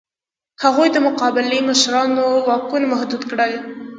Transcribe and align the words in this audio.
هغوی 0.63 0.87
د 0.91 0.97
قبایلي 1.21 1.59
مشرانو 1.69 2.25
واکونه 2.47 2.85
محدود 2.93 3.21
کړل. 3.29 3.53